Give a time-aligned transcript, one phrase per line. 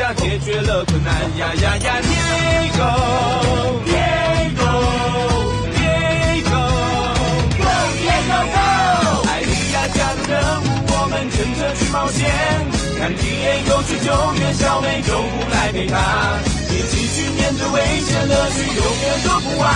[0.00, 2.88] 家解决了困难呀呀呀！Diego
[3.84, 4.64] Diego
[5.76, 6.56] Diego
[8.00, 9.28] Diego Go！
[9.28, 10.32] 艾莉亚加入任
[10.62, 12.32] 务，我们乘着去冒险，
[12.98, 14.08] 看 Diego 去救
[14.40, 15.94] 援小美，救护来陪他，
[16.70, 19.68] 一起去面对危险，乐趣永远做不完。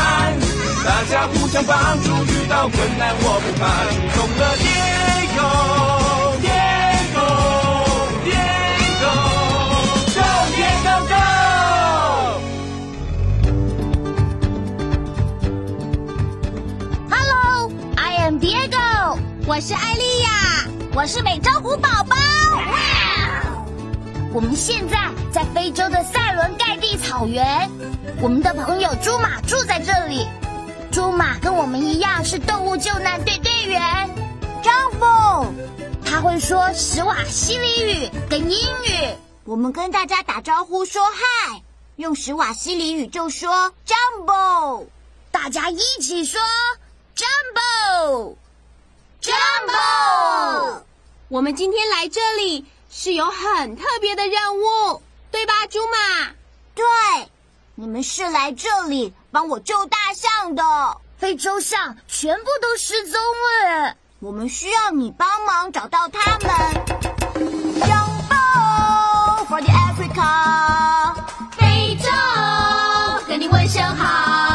[0.87, 6.04] 大家互相帮助，遇到困难我不怕，出动了 Diego Diego
[19.47, 22.17] 我是艾丽亚，我是美洲虎宝宝。
[24.33, 27.71] 我们现在在非洲的塞伦盖蒂草原，
[28.23, 30.27] 我们的朋友朱马住在这里。
[30.91, 34.09] 朱马跟我们一样是动物救难队队员，
[34.63, 35.55] 张峰，
[36.03, 39.15] 他会说史瓦西里语跟英语。
[39.45, 41.63] 我们跟大家打招呼说嗨，
[41.97, 44.87] 用史瓦西里语就说 Jumbo，
[45.31, 46.41] 大家一起说
[47.15, 48.37] Jumbo。
[49.25, 50.83] Jumbo，
[51.29, 56.29] 我们今天来这里是有很特别的任务，对吧，朱马？
[56.75, 56.85] 对，
[57.75, 60.63] 你们是来这里帮我救大象的。
[61.17, 66.51] 非洲象全部都失踪了，我们需要你帮忙找到他们。
[67.81, 71.15] Jumbo for the Africa，
[71.57, 72.11] 非洲
[73.27, 74.54] 跟你问声好。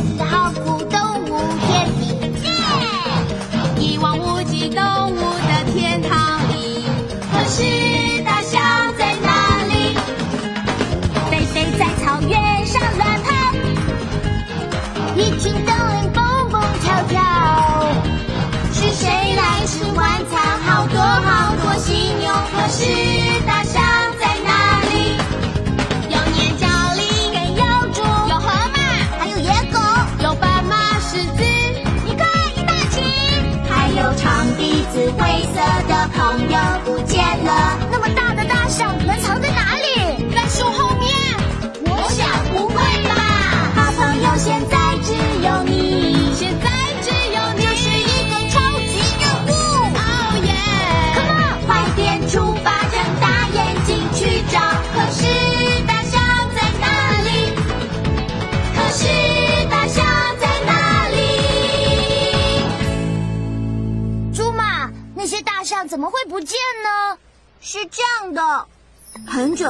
[0.00, 0.83] 个，真的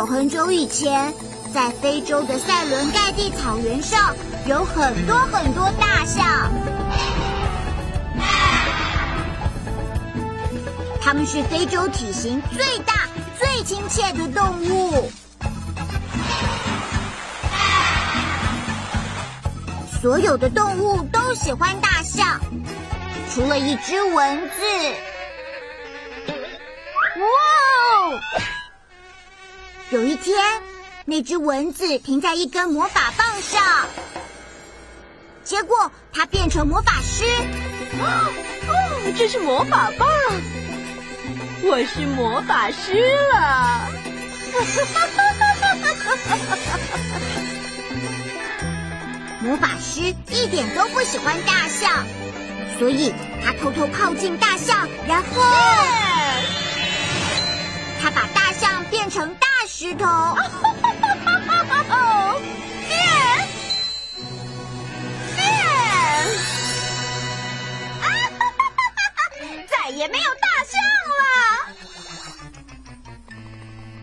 [0.05, 1.13] 很久以前，
[1.53, 4.15] 在非洲的塞伦盖蒂草原上，
[4.47, 6.51] 有很多很多大象。
[11.01, 12.95] 它们是非洲体型最大、
[13.39, 15.11] 最亲切的动物。
[20.01, 22.41] 所有的动物都喜欢大象，
[23.33, 24.57] 除了一只蚊子。
[27.17, 28.21] 哇哦！
[29.95, 30.37] 有一天，
[31.05, 33.63] 那只蚊子停在一根魔法棒上，
[35.45, 37.25] 结果它变成魔法师。
[38.03, 40.09] 哦，这是魔法棒，
[41.63, 43.89] 我是魔法师了。
[49.43, 52.05] 魔法师一点都不喜欢大象，
[52.81, 55.41] 所以他偷偷靠近大象，然后
[58.03, 60.07] 他把大象变成大石头。
[62.87, 62.99] 变
[69.41, 70.81] 变，再也没有大象
[71.19, 71.23] 了。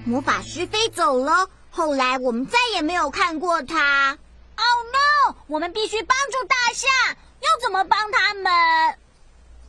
[0.05, 4.17] 魔法师飞走了，后来我们再也没有看过他。
[4.55, 5.35] Oh no！
[5.47, 6.89] 我们必须帮助大象，
[7.39, 8.51] 要怎么帮他们？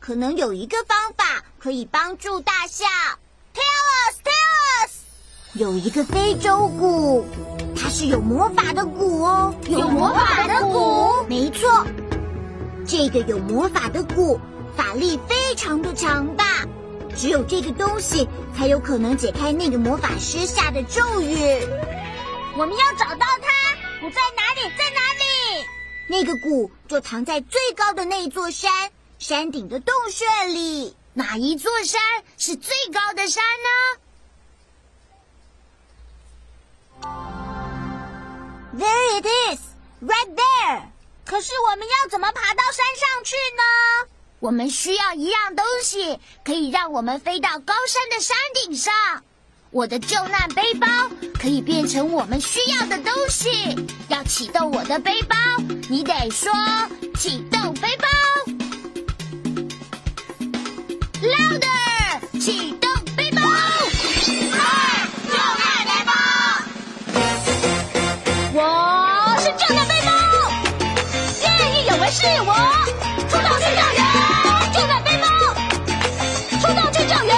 [0.01, 2.89] 可能有一个方法可以帮助大象。
[5.55, 7.27] 有一个非洲鼓，
[7.77, 11.87] 它是有魔法的鼓哦，有魔法的鼓没错，
[12.87, 14.41] 这个有魔法的鼓
[14.75, 16.67] 法力非常的强大，
[17.15, 18.27] 只有这个东西
[18.57, 21.37] 才有可能解开那个魔法师下的咒语。
[22.57, 24.73] 我们要找到它，鼓在哪里？
[24.79, 25.67] 在哪里？
[26.09, 30.97] 那个鼓就藏在最高的那座山山顶的洞穴里。
[31.13, 32.01] 哪一座山
[32.39, 34.01] 是最高的山呢
[38.77, 39.61] ？There it is,
[40.03, 40.83] right there.
[41.25, 43.63] 可是我们要怎么爬到山上去呢？
[44.41, 48.93] 我们需要一样东西，可以让我们飞到高山的山顶上。
[49.71, 50.87] 我的救难背包
[51.41, 53.77] 可以变成我们需要的东西。
[54.09, 55.37] 要启动我的背包，
[55.89, 56.53] 你得说
[57.17, 58.09] “启动背包
[61.23, 61.72] Loud.
[72.23, 72.55] 是我，
[73.29, 73.51] 出动。
[73.59, 74.01] 去救援，
[74.73, 75.27] 救难背包，
[76.61, 76.79] 出动。
[76.93, 77.35] 去救援。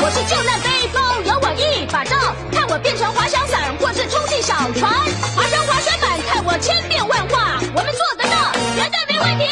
[0.00, 2.14] 我是救难背包，有我一把照，
[2.52, 4.92] 看我变成滑翔伞或是充气小船，
[5.34, 9.48] 滑成滑雪板，看我千变万化，我们做得到，绝对没问题。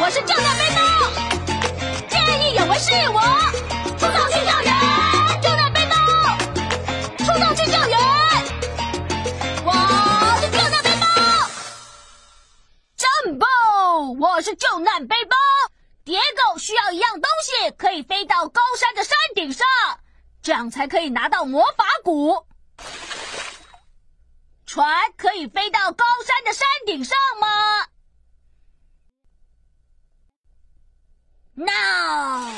[0.00, 0.80] 我是救难背包，
[2.10, 3.22] 见义勇为是我，
[14.40, 15.36] 是救难背包。
[16.04, 19.66] 蝶狗需要一样东西，可以飞到高山的山顶上，
[20.42, 22.46] 这样才可以拿到魔法鼓。
[24.64, 27.86] 船可以飞到高山的山顶上吗
[31.54, 32.54] ？No。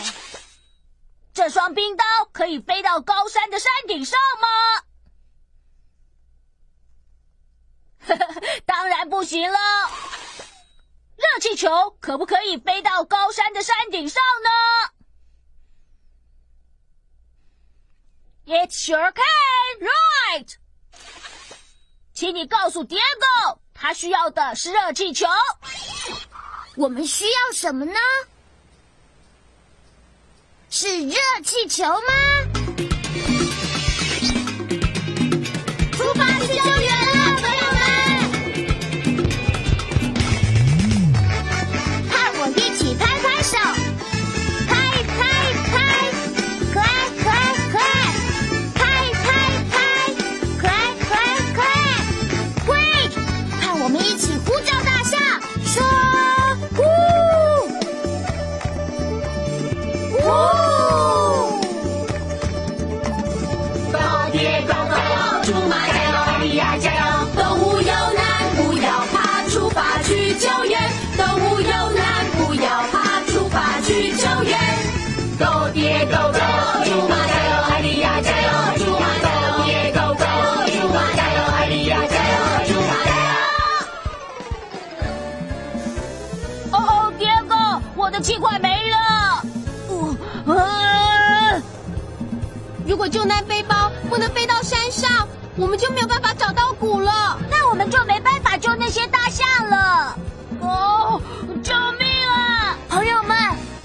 [1.33, 4.49] 这双冰刀可以飞到高山的山顶上吗？
[8.67, 9.59] 当然不行了。
[11.21, 11.69] 热气球
[12.01, 14.49] 可不可以飞到高山的山顶上呢
[18.47, 20.55] ？It sure can, right？
[22.15, 25.27] 请你告诉蝶狗，它需要的是热气球。
[26.77, 27.99] 我们需要什么呢？
[30.71, 32.50] 是热气球吗？
[93.01, 95.27] 果救难背包不能飞到山上，
[95.57, 97.41] 我们就没有办法找到鼓了。
[97.51, 100.19] 那我们就没办法救那些大象了。
[100.61, 101.23] 哦，
[101.65, 102.77] 救命啊！
[102.91, 103.35] 朋友们，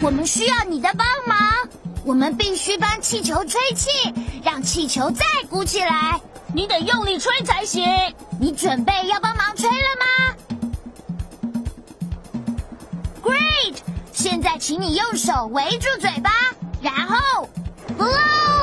[0.02, 1.40] 我们需要你的帮忙。
[2.04, 3.90] 我们必须帮气球吹气，
[4.44, 6.20] 让气球再鼓起来。
[6.54, 7.88] 你得用力吹才行。
[8.38, 10.06] 你准备要帮忙吹了吗
[13.24, 13.78] ？Great！
[14.12, 16.30] 现在请你用手围住嘴巴，
[16.82, 17.48] 然后
[17.98, 18.55] blow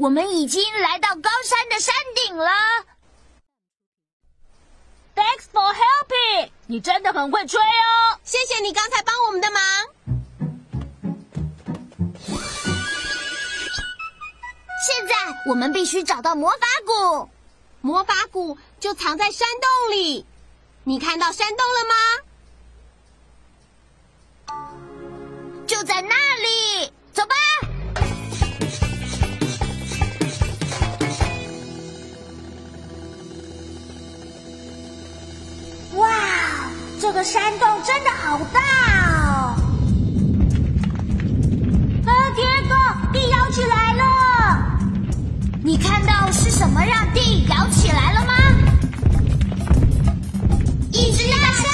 [0.00, 2.50] 我们已经来到高山的山顶了。
[5.14, 8.18] Thanks for helping，你真的很会吹哦。
[8.24, 9.62] 谢谢你刚才帮我们的忙。
[14.86, 15.14] 现在
[15.46, 17.28] 我们必须找到魔法鼓。
[17.82, 20.24] 魔法鼓就藏在山洞里，
[20.84, 21.94] 你看到山洞了吗？
[37.20, 38.60] 个山洞真的好大
[39.28, 39.54] 哦！
[42.06, 42.74] 啊，蝶哥，
[43.12, 44.02] 地摇起来了！
[45.62, 48.32] 你看到是什么让地摇起来了吗？
[50.92, 51.66] 一只大象，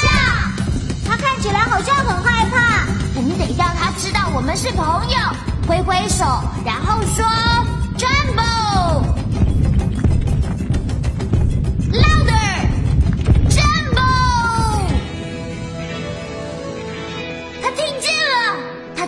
[1.07, 2.85] 它看起来好像很害怕。
[3.15, 5.17] 我们得让它知道我们是朋友，
[5.69, 6.25] 挥挥手，
[6.65, 7.25] 然后说
[7.97, 8.65] “jump”。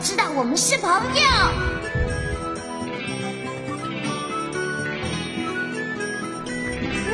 [0.01, 0.97] 知道我们是朋友。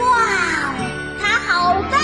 [0.02, 0.74] 哇，
[1.20, 1.96] 他好大！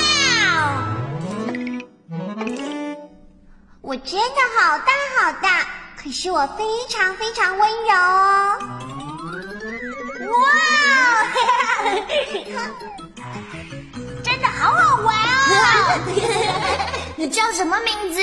[3.83, 5.67] 我真的好大好大，
[6.03, 8.59] 可是我非常非常温柔哦。
[10.31, 10.35] 哇，
[14.25, 16.01] 真的好好玩哦！
[17.17, 18.21] 你叫什么名字？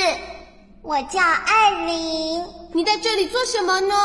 [0.81, 2.45] 我叫艾琳。
[2.73, 3.95] 你在这里做什么呢？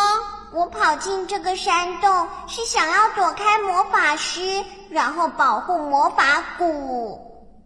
[0.53, 7.19] 我跑进这个山洞是想要躲开魔法师，然后保护魔法谷。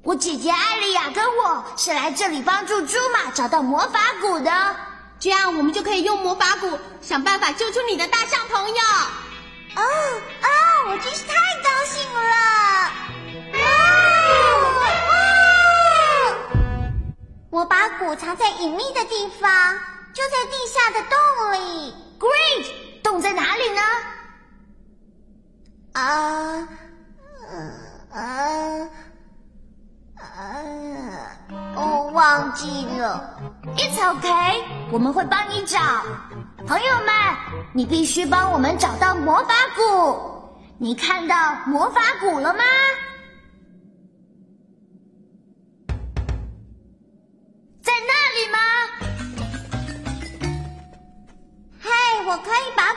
[0.02, 4.76] 我姐姐艾莉亚跟我是来这里帮助猪马找到魔法谷的。
[5.18, 8.74] 这样我们就可以用魔法谷想办法救出你的大象朋友。
[9.74, 10.48] 哦哦，
[10.90, 12.65] 我真是太高兴了！
[17.56, 19.50] 魔法谷藏在隐秘的地方，
[20.12, 21.16] 就在地下的洞
[21.54, 21.94] 里。
[22.18, 22.66] Great，
[23.02, 23.80] 洞在哪里呢？
[25.94, 26.68] 啊，
[28.12, 28.90] 呃，
[30.12, 30.46] 呃，
[31.76, 33.40] 我忘记了。
[33.78, 35.78] It's okay，我们会帮你找。
[36.66, 37.08] 朋友们，
[37.72, 40.60] 你必须帮我们找到魔法谷。
[40.76, 42.62] 你看到魔法谷了吗？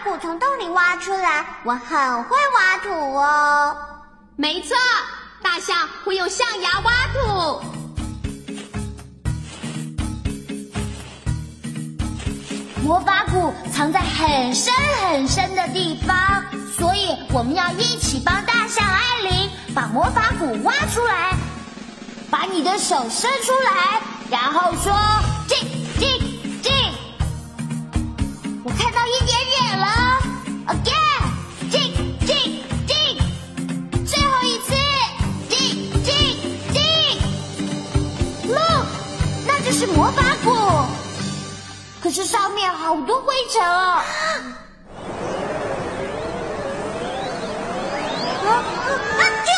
[0.09, 3.77] 可以把谷从洞里挖出来，我很会挖土哦。
[4.35, 4.75] 没错，
[5.43, 7.61] 大象会用象牙挖土。
[12.83, 14.73] 魔法谷藏在很深
[15.03, 16.43] 很深的地方，
[16.75, 21.35] 所以我们要一起帮大象艾琳把魔法谷挖出来。
[22.31, 24.93] 把你的手伸出来，然后说
[25.47, 25.57] 进
[25.99, 26.71] 进进。
[28.63, 29.25] 我看到一
[42.09, 44.01] 可是上面好多灰尘哦！
[48.47, 49.51] 啊啊啾！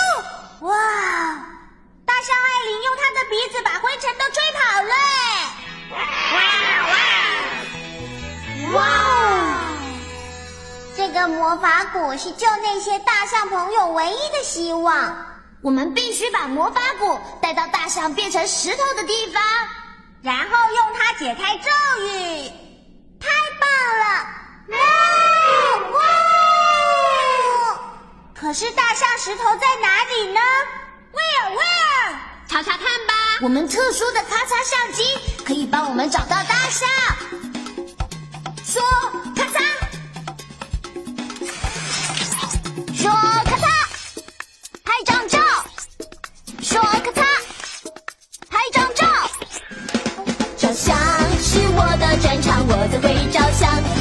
[0.65, 0.75] 哇，
[2.05, 4.93] 大象艾琳用它的鼻子把灰尘都吹跑了！
[5.93, 5.95] 哇
[8.73, 8.75] 哇！
[8.75, 9.15] 哇哦！
[10.97, 15.25] 这个魔法谷是救那些大象朋友唯一的希望。
[15.61, 19.41] 我们必须把魔法谷带到大象变成石头的地方。
[20.23, 21.63] 然后用它解开咒
[22.05, 22.51] 语，
[23.19, 23.27] 太
[23.59, 24.03] 棒了！
[24.69, 24.77] 哇
[25.97, 25.99] 哇！
[28.35, 30.39] 可是大象石头在哪里呢
[31.11, 32.15] ？Where where？
[32.47, 33.13] 查查看吧。
[33.41, 35.03] 我们特殊的咔嚓相机
[35.43, 36.87] 可以帮我们找到大象。
[38.63, 38.83] 说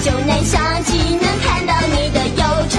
[0.03, 2.79] 就拿相机能看到你的忧愁，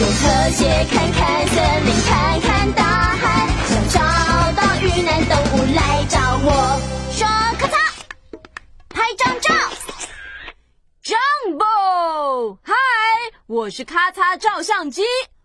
[0.00, 2.82] 用特写看看森林，看看大
[3.16, 4.00] 海，想找
[4.52, 6.80] 到遇难动物来找我。
[7.12, 7.26] 说
[7.58, 7.76] 咔嚓，
[8.88, 9.54] 拍张照。
[11.04, 12.74] Jumbo，嗨，
[13.46, 15.02] 我是咔嚓照相机。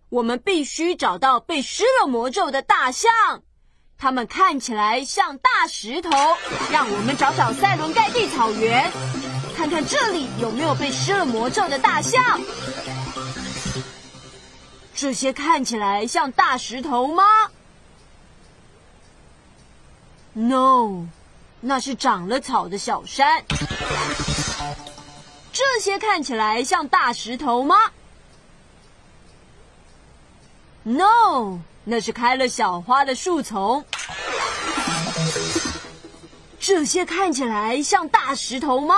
[0.10, 3.12] 我们必须找到被施了魔咒的大象，
[3.98, 6.10] 它们看起来像大石头。
[6.72, 8.90] 让我们找找塞伦盖蒂草原，
[9.58, 12.40] 看看这里有没有被施了魔咒的大象。
[14.94, 17.24] 这些看起来像大石头吗
[20.34, 21.08] ？No，
[21.60, 23.44] 那是长了草的小山。
[25.52, 27.76] 这些看起来像大石头吗
[30.84, 33.84] ？No，那是开了小花的树丛。
[36.60, 38.96] 这些看起来像大石头吗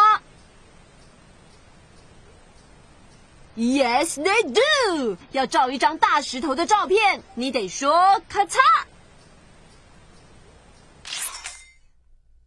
[3.59, 5.17] ？Yes, they do。
[5.31, 8.57] 要照一张大石头的照片，你得说咔嚓，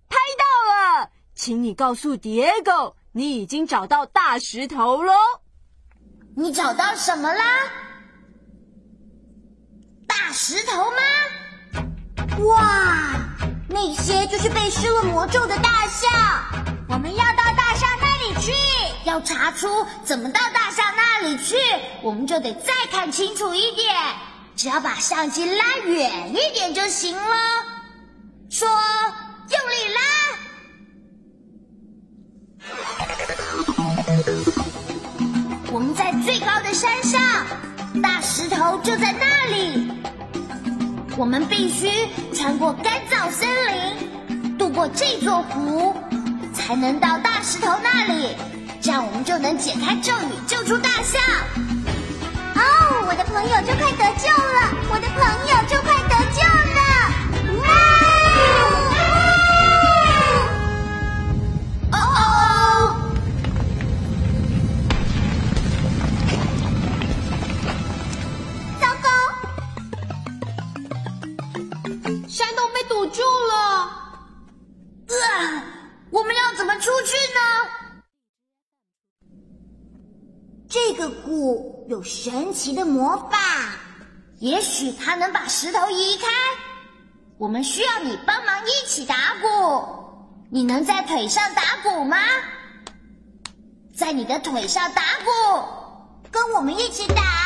[0.08, 0.44] 拍到
[1.02, 1.10] 了。
[1.34, 5.12] 请你告诉 Diego，你已经找到大石头喽。
[6.34, 7.44] 你找到什么啦？
[10.06, 10.96] 大石头吗？
[12.46, 13.20] 哇，
[13.68, 16.10] 那些就是被施了魔咒的大象。
[16.88, 18.01] 我们要到大象那里
[18.42, 18.52] 去。
[19.04, 21.56] 要查出怎么到大象那里去，
[22.02, 23.94] 我们就得再看清楚一点。
[24.54, 27.36] 只要把相机拉远一点就行了。
[28.50, 30.00] 说，用力拉。
[35.72, 37.20] 我们在最高的山上，
[38.02, 39.90] 大石头就在那里。
[41.16, 41.90] 我们必须
[42.34, 45.94] 穿过干燥森林，渡过这座湖，
[46.66, 48.36] 才能到大石头那里。
[48.80, 51.20] 这样我们就能解开咒语，救出大象。
[52.54, 54.70] 哦，我的朋友就快得救了！
[54.90, 56.71] 我的朋友就快得救了！
[80.72, 83.38] 这个鼓有神奇的魔法，
[84.38, 86.26] 也许它能把石头移开。
[87.36, 89.84] 我们需要你帮忙一起打鼓。
[90.50, 92.16] 你能在腿上打鼓吗？
[93.94, 95.30] 在你的腿上打鼓，
[96.30, 97.41] 跟我们一起打。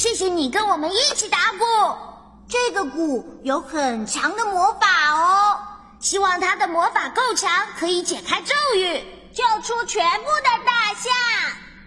[0.00, 1.94] 谢谢你跟我们一起打鼓。
[2.48, 5.58] 这个鼓有很强的魔法哦，
[6.00, 9.04] 希望它的魔法够强，可以解开咒语，
[9.34, 11.12] 救出全部的大象。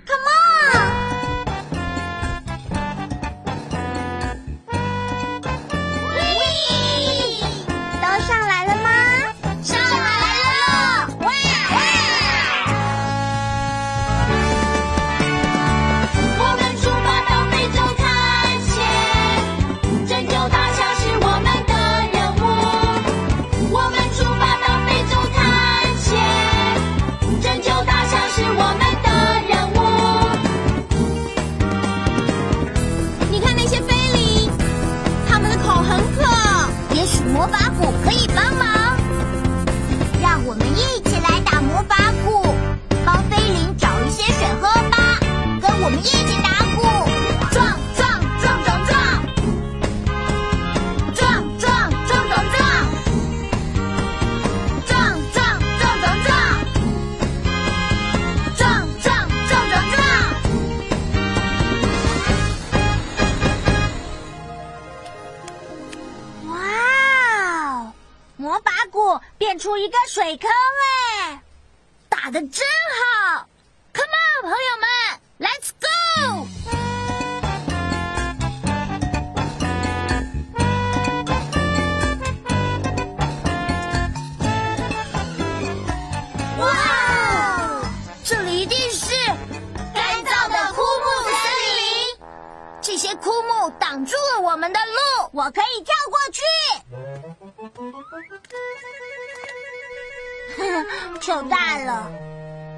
[0.06, 1.03] Come on！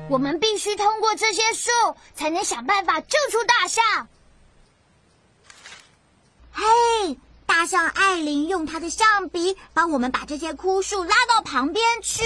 [0.09, 1.71] 我们必须通过这些树，
[2.15, 4.07] 才能想办法救出大象。
[6.53, 12.23] 嘿，大象艾琳用她的象鼻帮我们把这些枯树拉到旁边去。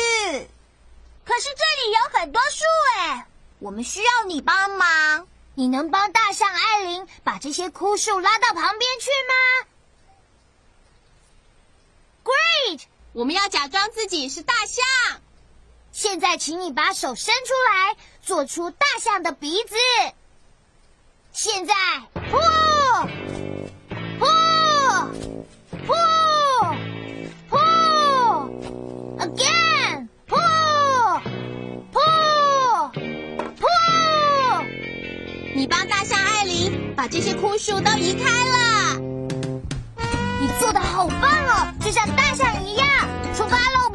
[1.26, 2.64] 可是这里有很多树
[2.98, 3.28] 哎，
[3.60, 5.28] 我们需要你帮忙。
[5.56, 9.34] 你能帮大象艾琳把这些枯树拉到旁边去吗
[12.24, 12.82] ？Great！
[13.12, 14.86] 我们要假装自己是大象。
[16.02, 19.76] 现在，请你把手伸出来，做出大象的鼻子。
[21.34, 21.74] 现在，
[22.32, 22.38] 呼
[24.18, 24.26] 呼
[25.86, 25.94] 呼
[27.50, 27.58] 呼
[29.20, 30.38] ，again，呼
[31.92, 32.00] 呼
[33.60, 33.68] 呼。
[35.54, 38.96] 你帮大象艾琳把这些枯树都移开了。
[40.40, 42.88] 你做的好棒哦，就像大象一样。
[43.36, 43.90] 出发喽，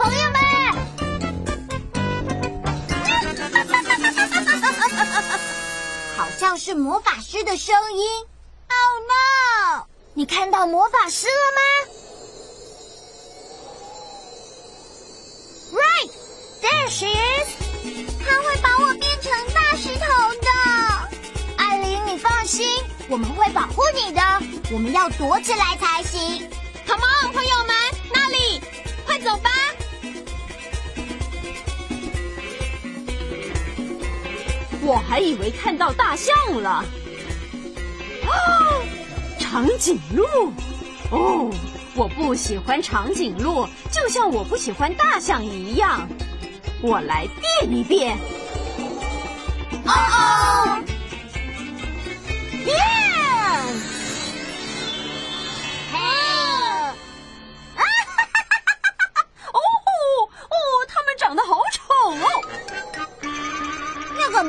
[6.75, 8.27] 魔法师的声音。
[8.69, 9.87] Oh no！
[10.15, 11.61] 你看到魔法师了吗
[15.73, 17.49] ？Right，there is！。
[18.25, 20.05] 他会把我变成大石头
[20.41, 20.49] 的。
[21.57, 22.69] 艾琳，你放心，
[23.09, 24.21] 我们会保护你的。
[24.73, 26.49] 我们要躲起来才行。
[26.87, 27.75] Come on，朋友们，
[28.13, 28.61] 那里，
[29.07, 29.51] 快走吧！
[34.85, 36.85] 我还以为看到大象了。
[38.27, 38.83] 哦，
[39.39, 40.53] 长颈鹿！
[41.11, 41.51] 哦，
[41.95, 46.07] 我不喜欢长颈鹿，就像我不喜欢大象一样。
[46.83, 48.17] 我来变一变。
[49.87, 50.79] 哦哦，
[52.67, 52.75] 耶！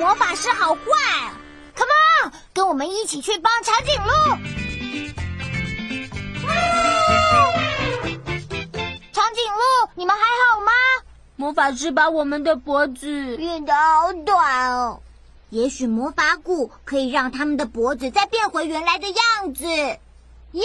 [0.06, 1.34] 魔法师好怪啊
[1.76, 1.92] ！Come
[2.28, 4.12] on，跟我们一起去帮长颈鹿。
[9.12, 10.72] 长颈鹿，你们还好吗？
[11.36, 15.02] 魔法师把我们的脖子变得好短哦。
[15.50, 19.66] 也许魔法鼓可以让他们的脖子再变回原来的样子。
[19.66, 20.62] 呀，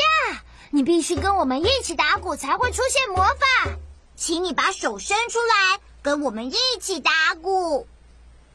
[0.69, 3.71] 你必须跟我们一起打鼓才会出现魔法。
[4.17, 7.89] 请你把手伸出来，跟我们一起打鼓。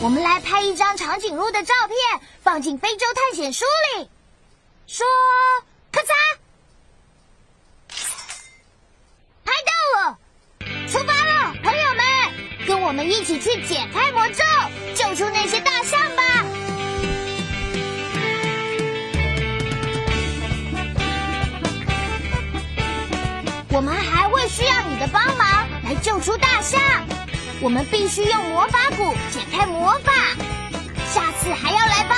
[0.00, 3.64] 我们来拍一张长颈鹿的照片，放进非洲探险书
[3.96, 4.08] 里。
[4.86, 5.04] 说，
[5.90, 6.12] 咔嚓，
[9.44, 9.72] 拍到
[10.06, 10.18] 了，
[10.88, 12.04] 出发了，朋友们，
[12.68, 14.44] 跟我们一起去解开魔咒，
[14.94, 16.22] 救出那些大象吧！
[23.70, 26.80] 我们还会需要你的帮忙来救出大象。
[27.60, 30.12] 我们必须用魔法鼓解开魔法。
[31.12, 32.17] 下次还要来吧